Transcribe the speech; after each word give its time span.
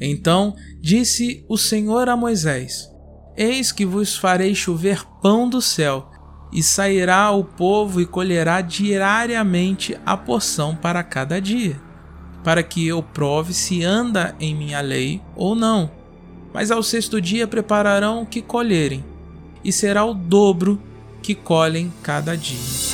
Então 0.00 0.54
disse 0.80 1.44
o 1.48 1.56
Senhor 1.56 2.08
a 2.08 2.16
Moisés: 2.16 2.90
Eis 3.36 3.72
que 3.72 3.84
vos 3.84 4.16
farei 4.16 4.54
chover 4.54 5.04
pão 5.22 5.48
do 5.48 5.60
céu, 5.60 6.10
e 6.52 6.62
sairá 6.62 7.30
o 7.32 7.44
povo 7.44 8.00
e 8.00 8.06
colherá 8.06 8.60
diariamente 8.60 9.98
a 10.06 10.16
porção 10.16 10.76
para 10.76 11.02
cada 11.02 11.40
dia, 11.40 11.80
para 12.44 12.62
que 12.62 12.86
eu 12.86 13.02
prove 13.02 13.52
se 13.52 13.82
anda 13.82 14.34
em 14.38 14.54
minha 14.54 14.80
lei 14.80 15.20
ou 15.34 15.54
não. 15.54 15.90
Mas 16.52 16.70
ao 16.70 16.82
sexto 16.82 17.20
dia 17.20 17.48
prepararão 17.48 18.22
o 18.22 18.26
que 18.26 18.40
colherem, 18.40 19.04
e 19.64 19.72
será 19.72 20.04
o 20.04 20.14
dobro 20.14 20.80
que 21.20 21.34
colhem 21.34 21.92
cada 22.02 22.36
dia. 22.36 22.93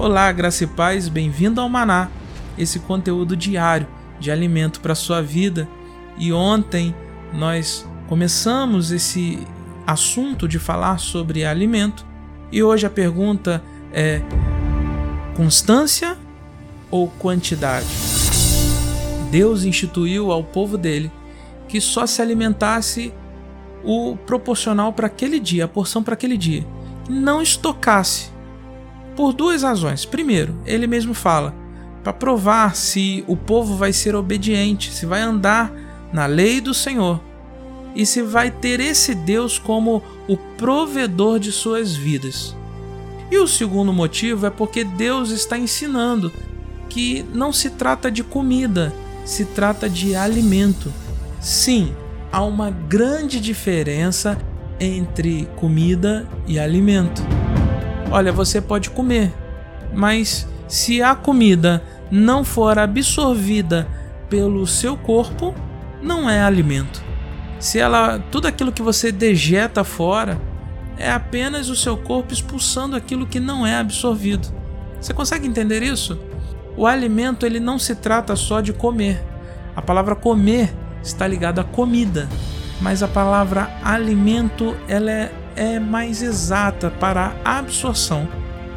Olá, 0.00 0.32
graça 0.32 0.64
e 0.64 0.66
paz, 0.66 1.10
bem-vindo 1.10 1.60
ao 1.60 1.68
Maná, 1.68 2.08
esse 2.56 2.78
conteúdo 2.78 3.36
diário 3.36 3.86
de 4.18 4.30
alimento 4.30 4.80
para 4.80 4.94
sua 4.94 5.20
vida. 5.20 5.68
E 6.16 6.32
ontem 6.32 6.94
nós 7.34 7.86
começamos 8.08 8.92
esse 8.92 9.46
assunto 9.86 10.48
de 10.48 10.58
falar 10.58 10.96
sobre 10.96 11.44
alimento 11.44 12.06
e 12.50 12.62
hoje 12.62 12.86
a 12.86 12.90
pergunta 12.90 13.62
é 13.92 14.22
constância 15.36 16.16
ou 16.90 17.06
quantidade? 17.06 17.86
Deus 19.30 19.64
instituiu 19.64 20.32
ao 20.32 20.42
povo 20.42 20.78
dele 20.78 21.12
que 21.68 21.78
só 21.78 22.06
se 22.06 22.22
alimentasse 22.22 23.12
o 23.84 24.16
proporcional 24.16 24.94
para 24.94 25.08
aquele 25.08 25.38
dia, 25.38 25.66
a 25.66 25.68
porção 25.68 26.02
para 26.02 26.14
aquele 26.14 26.38
dia, 26.38 26.66
não 27.06 27.42
estocasse 27.42 28.29
por 29.20 29.34
duas 29.34 29.62
razões. 29.62 30.06
Primeiro, 30.06 30.56
ele 30.64 30.86
mesmo 30.86 31.12
fala, 31.12 31.54
para 32.02 32.10
provar 32.10 32.74
se 32.74 33.22
o 33.28 33.36
povo 33.36 33.76
vai 33.76 33.92
ser 33.92 34.14
obediente, 34.14 34.90
se 34.90 35.04
vai 35.04 35.20
andar 35.20 35.70
na 36.10 36.24
lei 36.24 36.58
do 36.58 36.72
Senhor 36.72 37.20
e 37.94 38.06
se 38.06 38.22
vai 38.22 38.50
ter 38.50 38.80
esse 38.80 39.14
Deus 39.14 39.58
como 39.58 40.02
o 40.26 40.38
provedor 40.56 41.38
de 41.38 41.52
suas 41.52 41.94
vidas. 41.94 42.56
E 43.30 43.36
o 43.36 43.46
segundo 43.46 43.92
motivo 43.92 44.46
é 44.46 44.50
porque 44.50 44.84
Deus 44.84 45.28
está 45.28 45.58
ensinando 45.58 46.32
que 46.88 47.22
não 47.34 47.52
se 47.52 47.68
trata 47.68 48.10
de 48.10 48.24
comida, 48.24 48.90
se 49.26 49.44
trata 49.44 49.86
de 49.86 50.16
alimento. 50.16 50.90
Sim, 51.38 51.94
há 52.32 52.42
uma 52.42 52.70
grande 52.70 53.38
diferença 53.38 54.38
entre 54.80 55.46
comida 55.56 56.26
e 56.46 56.58
alimento. 56.58 57.22
Olha, 58.10 58.32
você 58.32 58.60
pode 58.60 58.90
comer, 58.90 59.32
mas 59.94 60.46
se 60.66 61.02
a 61.02 61.14
comida 61.14 61.82
não 62.10 62.42
for 62.42 62.78
absorvida 62.78 63.86
pelo 64.28 64.66
seu 64.66 64.96
corpo, 64.96 65.54
não 66.02 66.28
é 66.28 66.42
alimento. 66.42 67.02
Se 67.60 67.78
ela, 67.78 68.18
tudo 68.30 68.48
aquilo 68.48 68.72
que 68.72 68.82
você 68.82 69.12
dejeta 69.12 69.84
fora 69.84 70.40
é 70.96 71.10
apenas 71.10 71.68
o 71.68 71.76
seu 71.76 71.96
corpo 71.96 72.32
expulsando 72.32 72.96
aquilo 72.96 73.26
que 73.26 73.38
não 73.38 73.66
é 73.66 73.76
absorvido. 73.76 74.48
Você 75.00 75.14
consegue 75.14 75.46
entender 75.46 75.82
isso? 75.82 76.18
O 76.76 76.86
alimento 76.86 77.46
ele 77.46 77.60
não 77.60 77.78
se 77.78 77.94
trata 77.94 78.34
só 78.34 78.60
de 78.60 78.72
comer. 78.72 79.22
A 79.74 79.80
palavra 79.80 80.16
comer 80.16 80.74
está 81.02 81.26
ligada 81.26 81.60
à 81.60 81.64
comida, 81.64 82.28
mas 82.80 83.02
a 83.02 83.08
palavra 83.08 83.70
alimento 83.82 84.76
ela 84.88 85.10
é 85.10 85.32
é 85.56 85.78
mais 85.78 86.22
exata 86.22 86.90
para 86.90 87.32
a 87.44 87.58
absorção. 87.58 88.28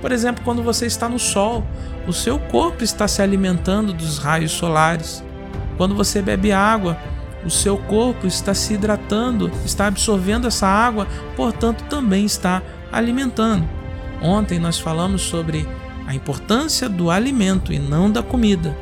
Por 0.00 0.10
exemplo, 0.10 0.42
quando 0.44 0.62
você 0.62 0.86
está 0.86 1.08
no 1.08 1.18
sol, 1.18 1.64
o 2.06 2.12
seu 2.12 2.38
corpo 2.38 2.82
está 2.82 3.06
se 3.06 3.22
alimentando 3.22 3.92
dos 3.92 4.18
raios 4.18 4.50
solares. 4.50 5.22
Quando 5.76 5.94
você 5.94 6.20
bebe 6.20 6.52
água, 6.52 6.98
o 7.44 7.50
seu 7.50 7.76
corpo 7.76 8.26
está 8.26 8.54
se 8.54 8.74
hidratando, 8.74 9.50
está 9.64 9.86
absorvendo 9.86 10.46
essa 10.46 10.66
água, 10.66 11.06
portanto, 11.36 11.84
também 11.88 12.24
está 12.24 12.62
alimentando. 12.90 13.68
Ontem 14.20 14.58
nós 14.58 14.78
falamos 14.78 15.22
sobre 15.22 15.68
a 16.06 16.14
importância 16.14 16.88
do 16.88 17.10
alimento 17.10 17.72
e 17.72 17.78
não 17.78 18.10
da 18.10 18.22
comida. 18.22 18.76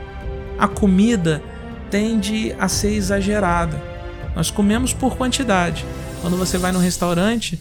A 0.58 0.68
comida 0.68 1.42
tende 1.90 2.54
a 2.58 2.68
ser 2.68 2.94
exagerada. 2.94 3.80
Nós 4.34 4.50
comemos 4.50 4.92
por 4.92 5.16
quantidade. 5.16 5.84
Quando 6.20 6.36
você 6.36 6.58
vai 6.58 6.70
no 6.70 6.78
restaurante, 6.78 7.58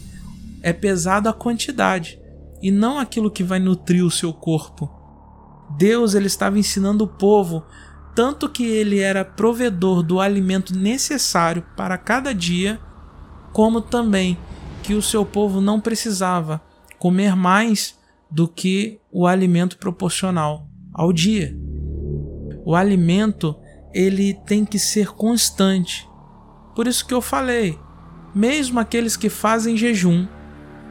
é 0.62 0.72
pesado 0.72 1.28
a 1.28 1.32
quantidade 1.32 2.20
e 2.62 2.70
não 2.70 2.98
aquilo 2.98 3.30
que 3.30 3.42
vai 3.42 3.58
nutrir 3.58 4.04
o 4.04 4.10
seu 4.10 4.32
corpo. 4.32 4.90
Deus 5.76 6.14
ele 6.14 6.26
estava 6.26 6.58
ensinando 6.58 7.04
o 7.04 7.08
povo 7.08 7.64
tanto 8.14 8.48
que 8.48 8.64
ele 8.64 8.98
era 8.98 9.24
provedor 9.24 10.02
do 10.02 10.20
alimento 10.20 10.76
necessário 10.76 11.64
para 11.76 11.96
cada 11.96 12.34
dia, 12.34 12.80
como 13.52 13.80
também 13.80 14.36
que 14.82 14.94
o 14.94 15.02
seu 15.02 15.24
povo 15.24 15.60
não 15.60 15.80
precisava 15.80 16.60
comer 16.98 17.36
mais 17.36 17.98
do 18.30 18.46
que 18.46 19.00
o 19.10 19.26
alimento 19.26 19.78
proporcional 19.78 20.66
ao 20.92 21.12
dia. 21.12 21.56
O 22.64 22.74
alimento 22.74 23.56
ele 23.92 24.34
tem 24.46 24.64
que 24.64 24.78
ser 24.78 25.08
constante. 25.12 26.08
Por 26.74 26.86
isso 26.86 27.06
que 27.06 27.14
eu 27.14 27.20
falei, 27.20 27.78
mesmo 28.34 28.78
aqueles 28.78 29.16
que 29.16 29.28
fazem 29.28 29.76
jejum, 29.76 30.26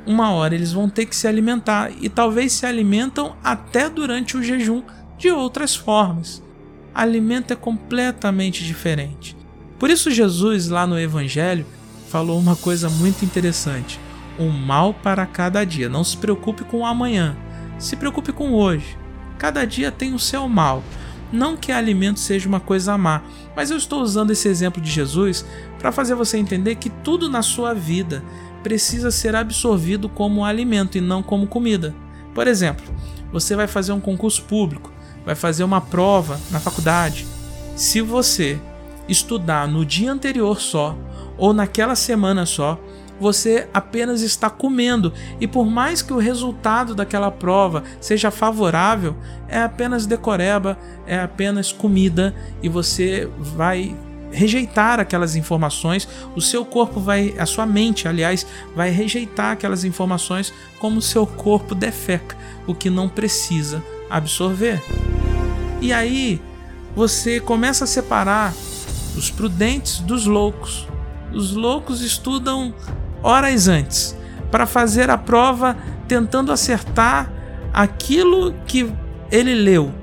uma 0.05 0.31
hora 0.31 0.55
eles 0.55 0.71
vão 0.71 0.89
ter 0.89 1.05
que 1.05 1.15
se 1.15 1.27
alimentar 1.27 1.91
e 1.99 2.09
talvez 2.09 2.53
se 2.53 2.65
alimentam 2.65 3.35
até 3.43 3.89
durante 3.89 4.37
o 4.37 4.43
jejum 4.43 4.83
de 5.17 5.29
outras 5.29 5.75
formas. 5.75 6.41
Alimento 6.93 7.51
é 7.51 7.55
completamente 7.55 8.63
diferente. 8.63 9.35
Por 9.77 9.89
isso 9.89 10.11
Jesus 10.11 10.67
lá 10.67 10.85
no 10.85 10.99
evangelho 10.99 11.65
falou 12.09 12.39
uma 12.39 12.55
coisa 12.55 12.89
muito 12.89 13.23
interessante: 13.23 13.99
um 14.39 14.49
mal 14.49 14.93
para 14.93 15.25
cada 15.25 15.63
dia. 15.63 15.87
Não 15.87 16.03
se 16.03 16.17
preocupe 16.17 16.63
com 16.63 16.79
o 16.79 16.85
amanhã, 16.85 17.37
se 17.77 17.95
preocupe 17.95 18.31
com 18.31 18.53
hoje. 18.53 18.97
Cada 19.37 19.65
dia 19.65 19.91
tem 19.91 20.13
o 20.13 20.19
seu 20.19 20.47
mal. 20.49 20.83
Não 21.31 21.55
que 21.55 21.71
alimento 21.71 22.19
seja 22.19 22.49
uma 22.49 22.59
coisa 22.59 22.97
má, 22.97 23.21
mas 23.55 23.69
eu 23.69 23.77
estou 23.77 24.01
usando 24.01 24.31
esse 24.31 24.47
exemplo 24.47 24.81
de 24.81 24.89
Jesus 24.89 25.45
para 25.77 25.91
fazer 25.91 26.15
você 26.15 26.37
entender 26.37 26.75
que 26.75 26.89
tudo 26.89 27.29
na 27.29 27.43
sua 27.43 27.73
vida 27.73 28.23
precisa 28.63 29.11
ser 29.11 29.35
absorvido 29.35 30.07
como 30.09 30.45
alimento 30.45 30.97
e 30.97 31.01
não 31.01 31.21
como 31.23 31.47
comida. 31.47 31.93
Por 32.33 32.47
exemplo, 32.47 32.85
você 33.31 33.55
vai 33.55 33.67
fazer 33.67 33.91
um 33.91 33.99
concurso 33.99 34.43
público, 34.43 34.91
vai 35.25 35.35
fazer 35.35 35.63
uma 35.63 35.81
prova 35.81 36.39
na 36.51 36.59
faculdade. 36.59 37.25
Se 37.75 38.01
você 38.01 38.59
estudar 39.07 39.67
no 39.67 39.85
dia 39.85 40.11
anterior 40.11 40.59
só 40.59 40.97
ou 41.37 41.53
naquela 41.53 41.95
semana 41.95 42.45
só, 42.45 42.79
você 43.19 43.67
apenas 43.73 44.21
está 44.21 44.49
comendo 44.49 45.13
e 45.39 45.47
por 45.47 45.65
mais 45.65 46.01
que 46.01 46.13
o 46.13 46.17
resultado 46.17 46.95
daquela 46.95 47.29
prova 47.29 47.83
seja 47.99 48.31
favorável, 48.31 49.15
é 49.47 49.61
apenas 49.61 50.05
decoreba, 50.05 50.77
é 51.05 51.19
apenas 51.19 51.71
comida 51.71 52.33
e 52.63 52.69
você 52.69 53.29
vai 53.37 53.95
rejeitar 54.31 54.99
aquelas 54.99 55.35
informações, 55.35 56.07
o 56.35 56.41
seu 56.41 56.63
corpo 56.63 56.99
vai, 56.99 57.33
a 57.37 57.45
sua 57.45 57.65
mente, 57.65 58.07
aliás, 58.07 58.45
vai 58.75 58.89
rejeitar 58.89 59.51
aquelas 59.51 59.83
informações 59.83 60.53
como 60.79 60.97
o 60.97 61.01
seu 61.01 61.25
corpo 61.25 61.73
defeca, 61.73 62.35
o 62.67 62.75
que 62.75 62.89
não 62.89 63.09
precisa 63.09 63.83
absorver. 64.09 64.81
E 65.81 65.93
aí 65.93 66.41
você 66.95 67.39
começa 67.39 67.83
a 67.83 67.87
separar 67.87 68.53
os 69.15 69.29
prudentes 69.29 69.99
dos 69.99 70.25
loucos. 70.25 70.87
Os 71.33 71.53
loucos 71.53 72.01
estudam 72.01 72.73
horas 73.21 73.67
antes 73.67 74.15
para 74.51 74.65
fazer 74.65 75.09
a 75.09 75.17
prova 75.17 75.77
tentando 76.07 76.51
acertar 76.51 77.31
aquilo 77.71 78.53
que 78.65 78.91
ele 79.31 79.53
leu, 79.53 79.93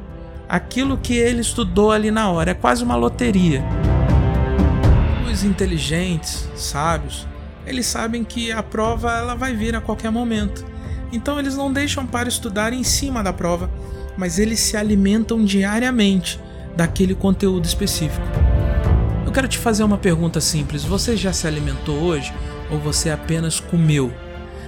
aquilo 0.48 0.96
que 0.96 1.14
ele 1.14 1.40
estudou 1.40 1.90
ali 1.90 2.10
na 2.10 2.30
hora. 2.30 2.52
É 2.52 2.54
quase 2.54 2.84
uma 2.84 2.94
loteria 2.94 3.64
inteligentes, 5.44 6.48
sábios, 6.54 7.26
eles 7.66 7.86
sabem 7.86 8.22
que 8.22 8.52
a 8.52 8.62
prova 8.62 9.12
ela 9.12 9.34
vai 9.34 9.54
vir 9.54 9.74
a 9.74 9.80
qualquer 9.80 10.10
momento. 10.10 10.64
Então 11.12 11.38
eles 11.38 11.56
não 11.56 11.72
deixam 11.72 12.06
para 12.06 12.28
estudar 12.28 12.72
em 12.72 12.84
cima 12.84 13.22
da 13.22 13.32
prova, 13.32 13.70
mas 14.16 14.38
eles 14.38 14.60
se 14.60 14.76
alimentam 14.76 15.44
diariamente 15.44 16.40
daquele 16.76 17.14
conteúdo 17.14 17.64
específico. 17.64 18.26
Eu 19.24 19.32
quero 19.32 19.48
te 19.48 19.58
fazer 19.58 19.82
uma 19.82 19.98
pergunta 19.98 20.40
simples: 20.40 20.84
você 20.84 21.16
já 21.16 21.32
se 21.32 21.46
alimentou 21.46 21.96
hoje 21.96 22.32
ou 22.70 22.78
você 22.78 23.10
apenas 23.10 23.58
comeu? 23.58 24.12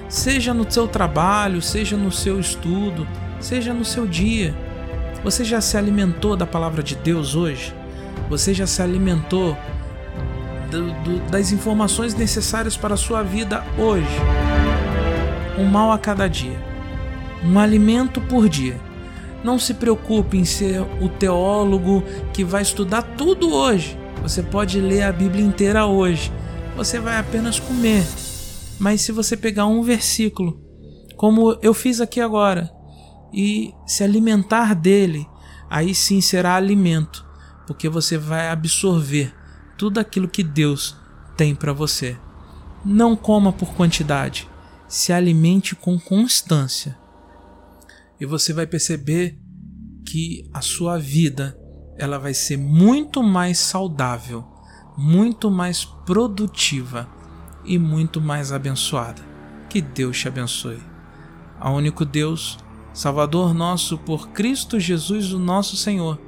Seja 0.08 0.54
no 0.54 0.70
seu 0.70 0.88
trabalho, 0.88 1.60
seja 1.60 1.96
no 1.96 2.10
seu 2.10 2.40
estudo, 2.40 3.06
seja 3.40 3.74
no 3.74 3.84
seu 3.84 4.06
dia. 4.06 4.54
Você 5.22 5.44
já 5.44 5.60
se 5.60 5.76
alimentou 5.76 6.36
da 6.36 6.46
palavra 6.46 6.82
de 6.82 6.94
Deus 6.94 7.34
hoje? 7.34 7.74
Você 8.28 8.54
já 8.54 8.66
se 8.66 8.80
alimentou 8.80 9.56
do, 10.70 10.92
do, 11.02 11.30
das 11.30 11.52
informações 11.52 12.14
necessárias 12.14 12.76
para 12.76 12.94
a 12.94 12.96
sua 12.96 13.22
vida 13.22 13.64
hoje. 13.78 14.06
Um 15.58 15.64
mal 15.64 15.90
a 15.92 15.98
cada 15.98 16.28
dia, 16.28 16.58
um 17.44 17.58
alimento 17.58 18.20
por 18.20 18.48
dia. 18.48 18.80
Não 19.42 19.58
se 19.58 19.74
preocupe 19.74 20.36
em 20.36 20.44
ser 20.44 20.80
o 21.00 21.08
teólogo 21.08 22.02
que 22.32 22.44
vai 22.44 22.62
estudar 22.62 23.02
tudo 23.02 23.52
hoje. 23.52 23.96
Você 24.22 24.42
pode 24.42 24.80
ler 24.80 25.02
a 25.02 25.12
Bíblia 25.12 25.44
inteira 25.44 25.86
hoje. 25.86 26.32
Você 26.76 26.98
vai 26.98 27.18
apenas 27.18 27.60
comer. 27.60 28.04
Mas 28.78 29.00
se 29.00 29.12
você 29.12 29.36
pegar 29.36 29.66
um 29.66 29.82
versículo, 29.82 30.60
como 31.16 31.56
eu 31.62 31.72
fiz 31.72 32.00
aqui 32.00 32.20
agora, 32.20 32.70
e 33.32 33.72
se 33.86 34.02
alimentar 34.02 34.74
dele, 34.74 35.26
aí 35.68 35.94
sim 35.94 36.20
será 36.20 36.54
alimento, 36.54 37.24
porque 37.66 37.88
você 37.88 38.16
vai 38.16 38.48
absorver 38.48 39.34
tudo 39.78 39.98
aquilo 39.98 40.28
que 40.28 40.42
Deus 40.42 40.96
tem 41.36 41.54
para 41.54 41.72
você. 41.72 42.18
Não 42.84 43.16
coma 43.16 43.52
por 43.52 43.72
quantidade, 43.74 44.48
se 44.88 45.12
alimente 45.12 45.76
com 45.76 45.98
constância. 45.98 46.98
E 48.20 48.26
você 48.26 48.52
vai 48.52 48.66
perceber 48.66 49.38
que 50.04 50.50
a 50.52 50.60
sua 50.60 50.98
vida 50.98 51.56
ela 51.96 52.18
vai 52.18 52.34
ser 52.34 52.56
muito 52.56 53.22
mais 53.22 53.58
saudável, 53.58 54.44
muito 54.96 55.50
mais 55.50 55.84
produtiva 55.84 57.08
e 57.64 57.78
muito 57.78 58.20
mais 58.20 58.52
abençoada. 58.52 59.22
Que 59.68 59.80
Deus 59.80 60.18
te 60.18 60.26
abençoe. 60.26 60.82
A 61.60 61.70
único 61.70 62.04
Deus, 62.04 62.58
Salvador 62.92 63.54
nosso 63.54 63.98
por 63.98 64.30
Cristo 64.30 64.80
Jesus, 64.80 65.32
o 65.32 65.38
nosso 65.38 65.76
Senhor, 65.76 66.18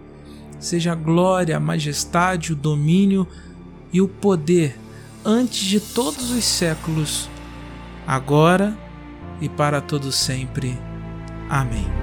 seja 0.60 0.92
a 0.92 0.94
glória, 0.94 1.56
a 1.56 1.60
majestade, 1.60 2.52
o 2.52 2.56
domínio 2.56 3.26
e 3.92 4.00
o 4.00 4.06
poder 4.06 4.78
antes 5.24 5.60
de 5.60 5.80
todos 5.80 6.30
os 6.30 6.44
séculos, 6.44 7.28
agora 8.06 8.76
e 9.40 9.48
para 9.48 9.80
todo 9.80 10.12
sempre. 10.12 10.78
Amém. 11.48 11.99